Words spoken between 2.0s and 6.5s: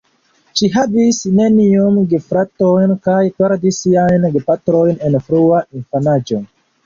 gefratojn kaj perdis siajn gepatrojn en frua infanaĝo.